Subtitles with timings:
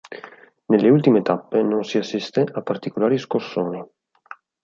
[0.65, 3.85] Nelle ultime tappe non si assisté a particolari scossoni.